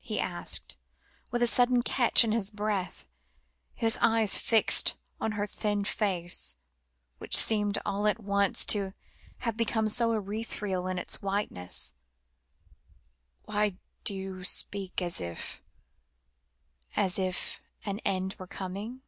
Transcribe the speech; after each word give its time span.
he 0.00 0.18
asked, 0.18 0.76
with 1.30 1.40
a 1.40 1.46
sudden 1.46 1.84
catch 1.84 2.24
in 2.24 2.32
his 2.32 2.50
breath, 2.50 3.06
his 3.74 3.96
eyes 4.00 4.36
fixed 4.36 4.96
on 5.20 5.30
her 5.38 5.46
thin 5.46 5.84
face, 5.84 6.56
which 7.18 7.36
seemed 7.36 7.78
all 7.86 8.08
at 8.08 8.18
once 8.18 8.64
to 8.64 8.92
have 9.42 9.56
become 9.56 9.88
so 9.88 10.18
ethereal 10.18 10.88
in 10.88 10.98
its 10.98 11.22
whiteness; 11.22 11.94
"why 13.44 13.76
do 14.02 14.14
you 14.14 14.42
speak 14.42 15.00
as 15.00 15.20
if" 15.20 15.62
"As 16.96 17.16
if 17.16 17.60
an 17.86 18.00
end 18.00 18.34
were 18.36 18.48
coming? 18.48 19.02